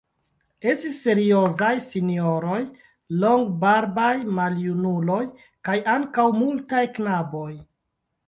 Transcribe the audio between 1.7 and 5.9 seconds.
sinjoroj, longbarbaj maljunuloj kaj